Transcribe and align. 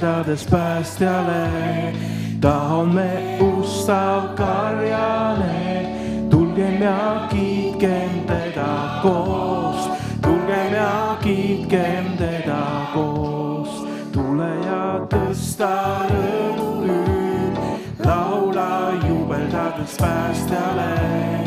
pöördades 0.00 0.46
päästjale. 0.46 1.48
taome 2.40 3.38
ustav 3.40 4.36
karjale, 4.36 5.86
tulgem 6.30 6.82
ja 6.82 7.26
kiitkem 7.30 8.10
teda 8.26 9.00
koos, 9.02 9.90
tulgem 10.22 10.74
ja 10.74 11.16
kiitkem 11.22 12.16
teda 12.18 12.90
koos. 12.94 13.86
tule 14.12 14.50
ja 14.66 15.06
tõsta 15.10 16.06
rõõmu 16.10 16.86
nüüd, 16.86 17.58
laula 18.04 18.92
jubeldades 19.08 19.96
päästjale 19.98 21.37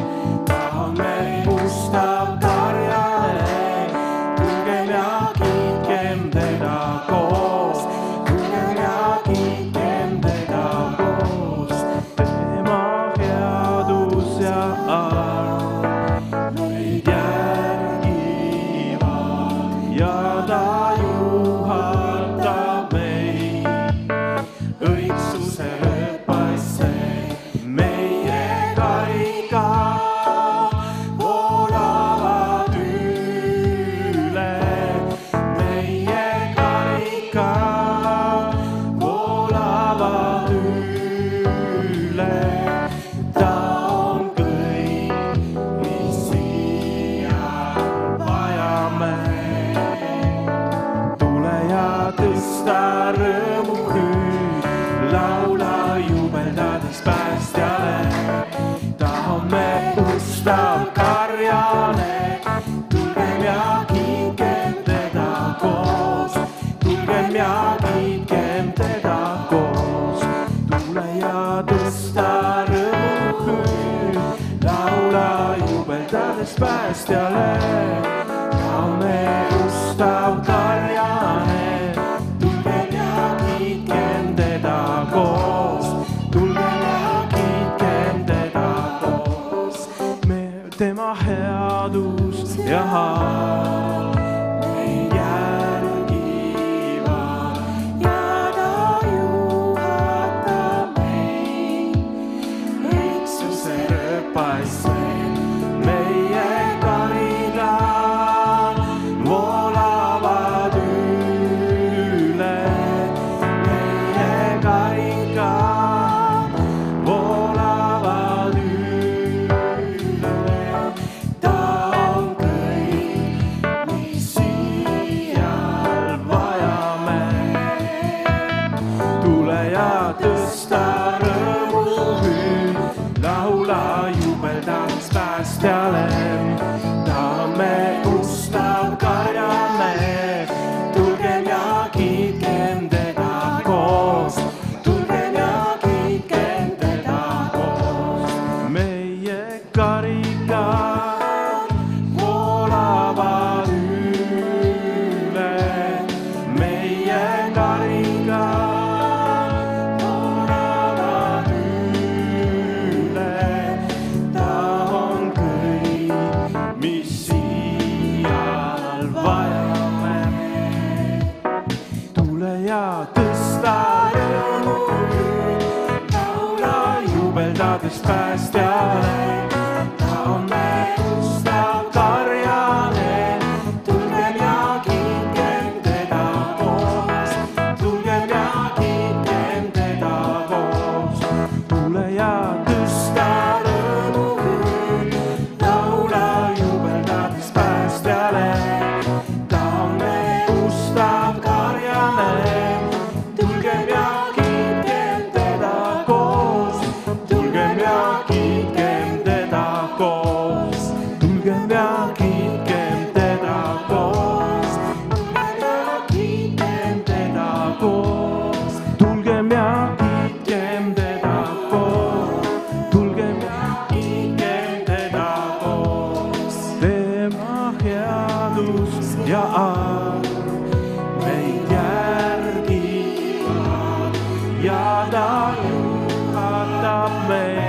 man. 237.32 237.61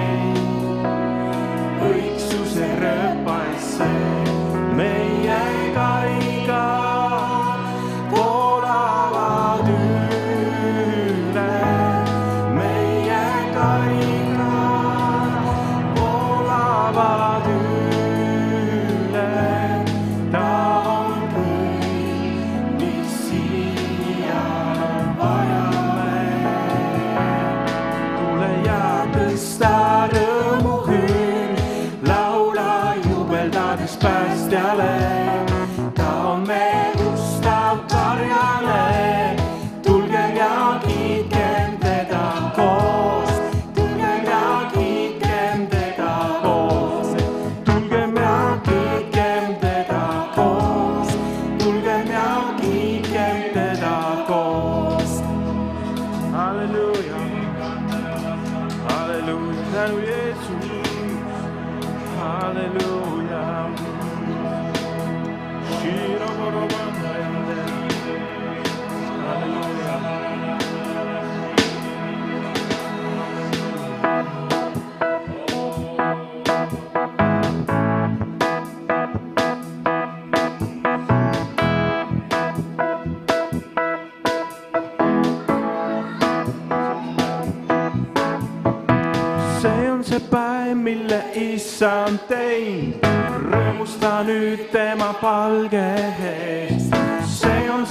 as 33.83 33.97
paz 33.97 34.47
de. 34.49 35.52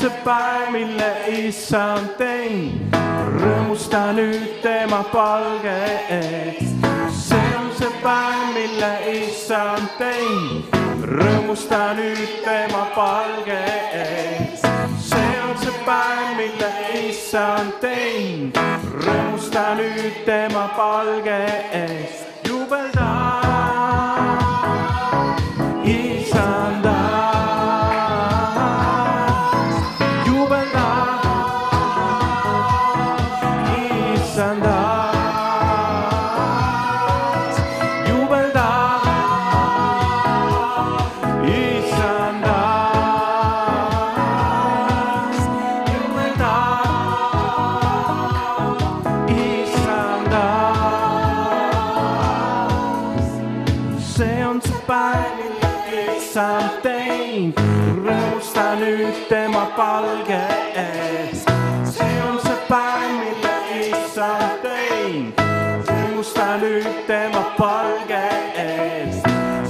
See 0.02 0.10
päev, 0.26 0.72
mille 0.74 1.10
issand 1.28 2.16
teinud, 2.18 2.96
rõõmusta 3.38 4.00
nüüd 4.18 4.62
tema 4.64 5.04
palge 5.12 5.76
ees. 6.16 6.72
see 7.14 7.50
on 7.60 7.70
see 7.78 7.92
päev, 8.02 8.48
mille 8.56 8.92
issand 9.12 9.92
teinud, 10.00 10.72
rõõmusta 10.72 10.72
nüüd 10.72 10.72
tema 10.72 10.72
palge 10.72 10.72
ees. 10.72 10.72
see 10.72 10.72
on 10.80 10.80
see 10.80 10.80
päev, 10.80 10.80
mille 10.80 10.80
issand 10.80 10.80
teinud, 10.80 10.80
rõõmusta 11.12 11.84
nüüd 12.00 12.34
tema 12.48 12.88
palge 12.96 13.60
ees. 14.00 14.66
see 15.12 15.36
on 15.44 15.54
see 15.62 15.78
päev, 15.86 16.26
mille 16.40 16.74
issand 17.04 17.78
teinud, 17.86 18.58
rõõmusta 19.06 19.70
nüüd 19.84 20.26
tema 20.26 20.68
palge 20.80 21.40
ees. 21.84 22.21
Palge 59.76 60.42
ees. 60.76 61.44
see 61.94 62.22
on 62.28 62.40
see 62.40 62.58
päev, 62.68 63.12
mille 63.20 63.54
issand 63.80 64.64
teinud, 64.64 65.42
rõõmusta 65.88 66.48
nüüd 66.62 66.90
tema 67.08 67.44
palge 67.58 68.24
ees. 68.64 69.22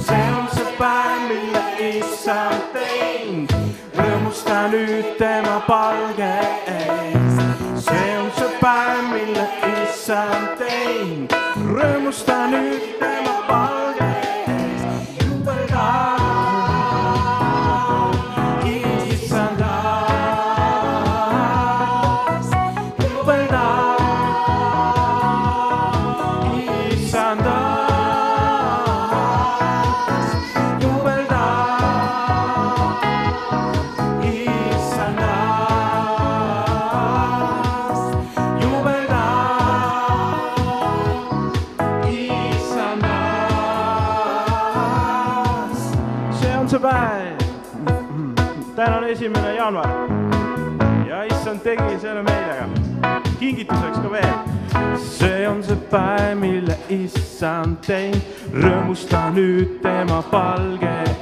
see 0.06 0.24
on 0.38 0.48
see 0.54 0.74
päev, 0.78 1.28
mille 1.28 1.64
issand 1.90 2.66
teinud, 2.76 3.54
rõõmusta 3.98 4.64
nüüd 4.74 5.14
tema 5.18 5.60
palge 5.68 6.32
ees. 6.40 6.51
Täna 48.76 48.96
on 48.96 49.04
esimene 49.04 49.54
jaanuar. 49.54 49.88
Ja 51.08 51.22
issand 51.22 51.60
tegi 51.60 51.98
selle 52.00 52.22
meelega, 52.22 52.68
kingituseks 53.38 53.98
ka 53.98 54.12
veel. 54.12 54.34
see 54.98 55.48
on 55.48 55.62
see 55.62 55.76
päev, 55.90 56.38
mille 56.40 56.76
issand 56.88 57.82
teinud, 57.86 58.22
rõõmusta 58.54 59.28
nüüd 59.36 59.78
tema 59.84 60.22
palge 60.30 61.21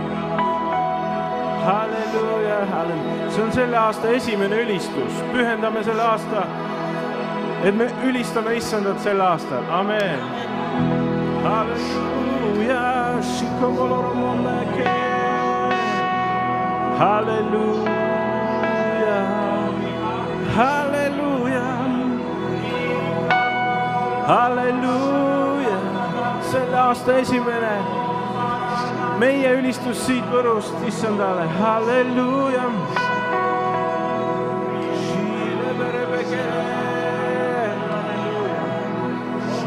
halleluuja, 1.65 2.65
halleluuja, 2.65 3.31
see 3.31 3.43
on 3.43 3.51
selle 3.53 3.77
aasta 3.77 4.09
esimene 4.09 4.61
ülistus, 4.63 5.21
pühendame 5.33 5.83
selle 5.83 6.01
aasta, 6.01 6.45
et 7.63 7.75
me 7.75 7.87
ülistame 8.03 8.55
issandat 8.57 8.99
sel 9.03 9.21
aastal, 9.21 9.63
amen. 9.69 10.19
halleluuja, 11.43 12.81
halleluuja, 16.99 17.95
halleluuja, 20.57 21.65
halleluuja, 24.27 25.81
selle 26.51 26.79
aasta 26.79 27.17
esimene 27.17 27.75
meie 29.21 29.51
ülistus 29.53 29.99
siit 30.07 30.25
Võrust 30.33 30.81
issandale, 30.87 31.45
halleluuja. 31.59 32.65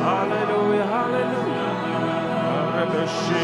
halleluuja, 0.05 0.87
halleluuja. 0.91 1.71
Halleluja, 2.75 3.44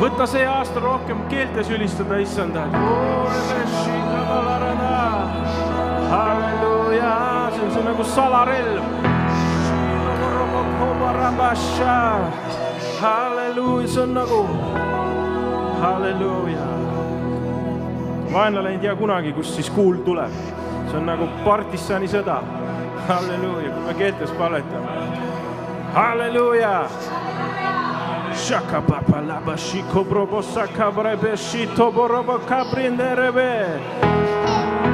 võta 0.00 0.26
see 0.28 0.44
aasta 0.46 0.80
rohkem 0.80 1.22
keeltes 1.30 1.70
ülistada 1.72 2.18
issandat. 2.20 2.72
halleluuja, 6.10 7.12
see 7.54 7.64
on 7.64 7.72
see 7.72 7.84
nagu 7.84 8.04
salarelv. 8.04 8.82
halleluuja, 13.00 13.88
see 13.88 14.02
on 14.02 14.14
nagu, 14.14 14.42
halleluuja. 15.80 16.68
vaenlane 18.32 18.70
ei 18.70 18.78
tea 18.78 18.96
kunagi, 18.96 19.32
kust 19.32 19.54
siis 19.54 19.70
kuul 19.70 20.02
tuleb. 20.04 20.32
see 20.90 20.98
on 21.00 21.06
nagu 21.06 21.28
partisanisõda. 21.44 22.40
halleluuja, 23.08 23.70
kui 23.70 23.86
me 23.86 23.94
keeltes 23.94 24.30
paletame. 24.30 24.98
halleluuja. 25.94 26.80
Shaka 28.46 28.80
papa 28.80 29.20
laba 29.20 29.56
shiko 29.58 30.04
brobo 30.04 30.40
saka 30.40 30.92
brebe 30.92 31.34
shito 31.34 31.90
borobo 31.90 32.38
kaprinderebe. 32.46 33.80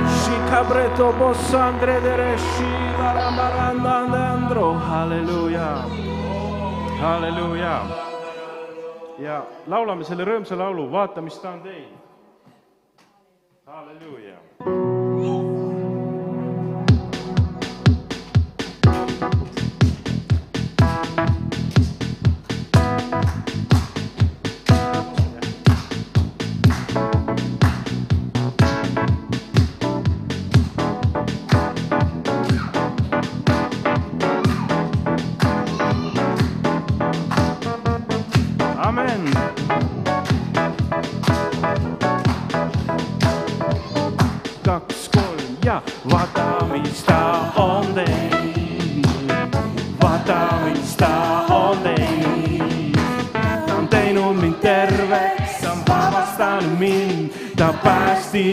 Shikabreto 0.08 1.12
bossandre 1.18 2.00
dere 2.00 2.38
shiva 2.38 3.12
ramarandandandro. 3.12 4.72
halleluuja, 4.78 5.68
halleluuja. 7.02 7.76
ja 9.20 9.44
laulame 9.66 10.04
selle 10.04 10.24
rõõmsa 10.24 10.56
laulu, 10.56 10.88
vaata, 10.88 11.20
mis 11.20 11.36
ta 11.36 11.50
on 11.50 11.60
teinud. 11.60 12.00
halleluuja. 13.66 15.01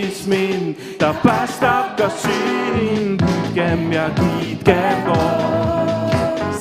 Päästis 0.10 0.28
mind, 0.28 0.75
ta 0.98 1.13
päästab 1.24 1.98
ka 1.98 2.10
sind. 2.10 3.22
hüüdkem 3.22 3.92
ja 3.92 4.10
kiitkem 4.10 5.04
koos 5.06 6.60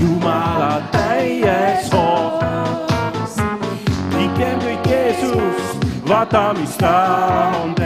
Jumala 0.00 0.82
täies 0.92 1.92
hoos. 1.92 3.36
kiitkem 4.10 4.58
kõik 4.60 4.86
Jeesust, 4.90 5.86
vaata, 6.08 6.54
mis 6.58 6.76
ta 6.76 7.52
on 7.64 7.74
teinud. 7.74 7.85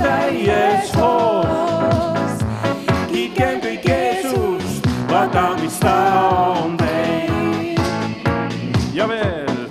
Täies 0.00 0.92
hoos. 0.96 2.44
kiitkem 3.10 3.60
kõik 3.60 3.84
Jeesust, 3.88 4.86
vaata, 5.10 5.56
mis 5.60 5.78
ta 5.80 5.96
on 6.62 6.76
teinud. 6.76 7.80
ja 8.94 9.08
veel, 9.08 9.66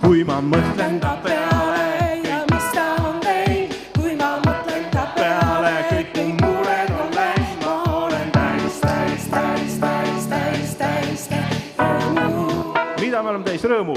kui 0.00 0.24
ma 0.24 0.40
mõtlen 0.44 1.00
ta 1.00 1.16
peale, 1.24 2.20
ja 2.24 2.42
mis 2.52 2.68
ta 2.74 2.86
on 3.08 3.20
teinud, 3.24 3.76
kui 3.98 4.16
ma 4.16 4.32
mõtlen 4.46 4.86
ta 4.92 5.06
peale 5.16 5.74
kõik 5.90 6.16
mu 6.18 6.26
mured 6.40 6.90
on 6.96 7.10
läinud, 7.16 7.64
ma 7.64 7.76
olen 8.04 8.30
täis, 8.36 8.80
täis, 8.84 9.28
täis, 9.34 9.78
täis, 9.84 10.26
täis, 10.34 10.74
täis, 10.82 11.28
täis 11.28 11.78
rõõmu. 11.78 12.74
mida 13.00 13.22
me 13.22 13.28
oleme 13.34 13.44
täis 13.44 13.64
rõõmu? 13.64 13.96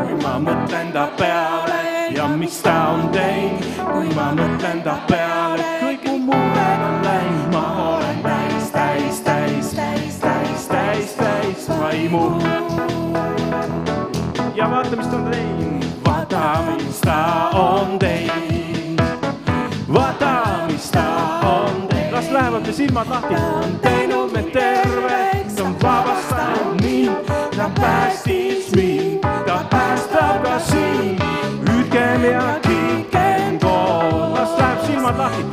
kui 0.00 0.14
ma 0.22 0.38
mõtlen 0.42 0.92
ta 0.94 1.06
peale 1.18 1.80
ja 2.14 2.26
mis 2.26 2.62
ta 2.62 2.74
on 2.88 2.89
ma 4.14 4.30
mõtlen 4.34 4.82
ta 4.84 4.94
peale, 5.08 5.66
kõik 5.80 6.04
mu 6.08 6.16
mured 6.30 6.82
on 6.86 6.96
läinud, 7.04 7.46
ma 7.54 7.64
olen 7.84 8.22
täis, 8.24 8.70
täis, 8.74 9.20
täis, 9.26 9.70
täis, 9.76 10.18
täis, 10.22 10.66
täis, 10.70 11.14
täis 11.18 11.68
vaimu. 11.68 12.24
ja 14.54 14.70
vaata, 14.70 14.96
mis 14.96 15.06
ta 15.06 15.16
on 15.16 15.30
teinud, 15.30 15.86
vaata, 16.06 16.42
mis 16.76 17.00
ta 17.00 17.18
on 17.54 17.98
teinud, 17.98 19.00
vaata, 19.88 20.34
mis 20.68 20.90
ta 20.90 21.06
on 21.52 21.88
teinud, 21.88 22.12
las 22.12 22.30
lähevad 22.30 22.66
me 22.66 22.72
silmad 22.72 23.08
lahti, 23.08 23.34
on 23.34 23.78
teinud 23.82 24.32
me 24.32 24.42
terveks, 24.42 25.60
on 25.60 25.76
vabastanud 25.82 26.82
mind, 26.82 27.32
ta 27.56 27.70
päästis 27.80 28.72
mind, 28.76 29.20
ta 29.46 29.64
päästab 29.70 30.42
ka 30.44 30.58
sind, 30.58 31.22
hüüdkem 31.68 32.24
ja 32.24 32.46
kiitkem 32.62 32.70
koos, 32.72 32.98
las 33.00 33.14
läheb 33.14 33.29
silmad 34.90 35.18
lahti. 35.18 35.44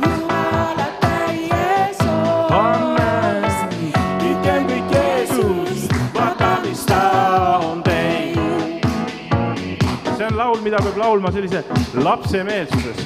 Laul, 10.38 10.60
mida 10.62 10.78
peab 10.78 10.96
laulma 10.96 11.30
sellise 11.34 11.64
lapsemeelsuses. 11.94 12.98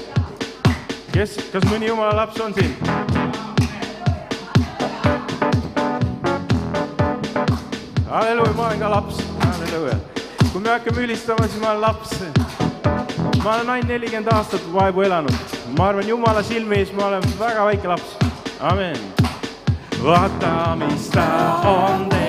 kes, 1.12 1.36
kas 1.52 1.64
mõni 1.70 1.88
jumala 1.88 2.12
laps 2.16 2.40
on 2.44 2.52
siin? 2.54 2.74
halleluuja, 8.10 8.52
ma 8.52 8.66
olen 8.66 8.78
ka 8.84 8.90
laps, 8.90 9.22
halleluuja. 9.46 9.96
kui 10.52 10.60
me 10.60 10.70
hakkame 10.74 11.06
ülistama, 11.06 11.48
siis 11.48 11.62
ma 11.62 11.70
olen 11.70 11.80
laps. 11.80 12.14
ma 13.44 13.54
olen 13.54 13.70
ainult 13.78 13.88
nelikümmend 13.88 14.32
aastat 14.34 14.68
vaevu 14.74 15.08
elanud, 15.08 15.56
ma 15.78 15.88
arvan, 15.88 16.06
jumala 16.08 16.42
silme 16.42 16.76
ees 16.80 16.92
ma 16.92 17.06
olen 17.06 17.22
väga 17.38 17.64
väike 17.64 17.88
laps, 17.88 18.16
amen. 18.60 18.96
vaata, 20.04 20.76
mis 20.76 21.08
ta 21.14 21.26
on 21.74 22.08
teinud, 22.08 22.21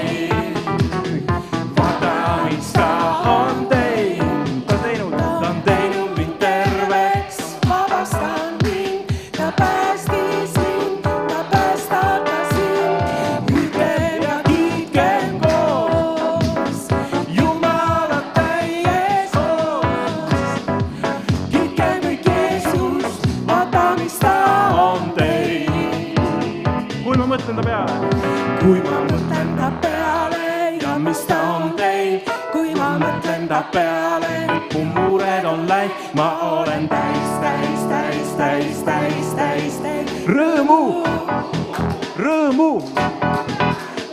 rõõmu, 42.20 42.70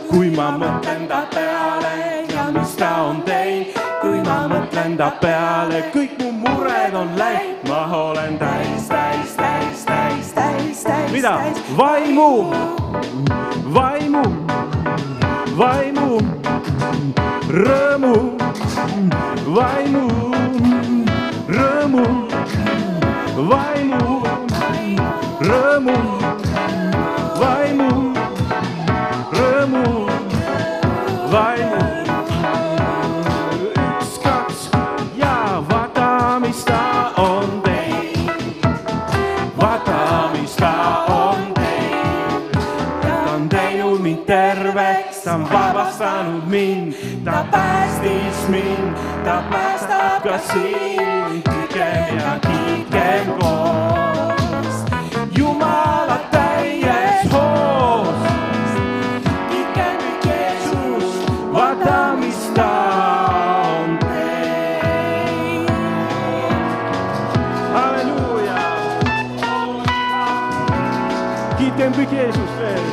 kui 0.09 0.31
ma 0.35 0.51
mõtlen 0.57 1.07
ta 1.07 1.23
peale 1.33 1.95
ja 2.33 2.47
mis 2.53 2.75
ta 2.79 2.91
on 3.09 3.21
teinud, 3.27 3.77
kui 4.01 4.21
ma 4.25 4.37
mõtlen 4.49 4.97
ta 4.97 5.11
peale, 5.21 5.83
kõik 5.93 6.17
mu 6.19 6.31
mured 6.41 6.95
on 6.97 7.13
läinud, 7.19 7.67
ma 7.69 7.81
olen 7.95 8.37
täis, 8.41 8.87
täis, 8.89 9.35
täis, 9.37 9.85
täis, 9.85 10.33
täis, 10.33 10.83
täis. 10.83 11.11
mida? 11.13 11.37
vaimu, 11.77 12.29
vaimu, 13.73 14.23
vaimu, 15.57 16.09
rõõmu, 17.51 18.15
vaimu, 19.55 20.05
rõõmu, 21.51 22.05
vaimu, 23.51 24.01
rõõmu, 25.41 26.20
ta 45.31 45.35
on 45.35 45.49
vabastanud 45.49 46.43
mind, 46.47 46.93
ta 47.23 47.45
päästis 47.51 48.47
mind, 48.47 48.95
ta 49.23 49.43
päästab 49.51 50.23
ka 50.23 50.37
sind. 50.37 51.50
Kiitkem 71.91 72.07
kõik 72.07 72.11
Jeesust 72.15 72.55
veel. 72.59 72.83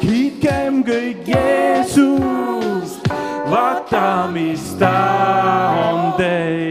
kiitkem 0.00 0.82
kõik 0.84 1.24
Jeesust, 1.30 3.08
vaata, 3.48 4.28
mis 4.32 4.76
ta 4.78 4.92
on 5.88 6.12
teinud. 6.18 6.65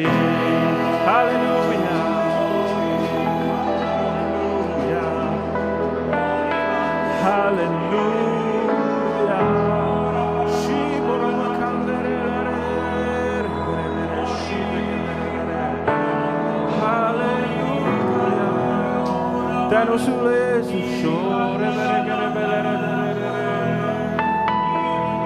halleluuja. 19.66 19.86
tänu 19.86 20.00
sulle, 20.00 20.36
Jeesus. 20.38 21.04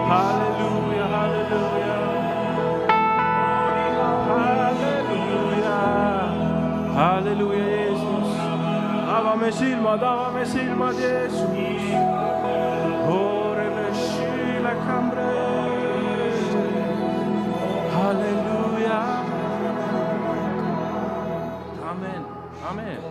halleluuja, 0.07 1.07
halleluuja. 1.07 1.95
halleluuja, 4.27 5.77
halleluuja, 6.95 7.65
Jeesus. 7.65 8.39
avame 9.07 9.51
silmad, 9.51 10.01
avame 10.03 10.45
silmad, 10.45 10.93
Jeesus. 10.93 11.49
halleluuja. 17.93 18.99
amen, 21.89 22.25
amen 22.69 23.08